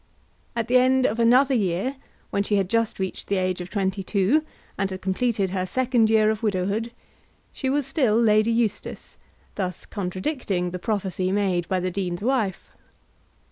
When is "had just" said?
2.55-2.97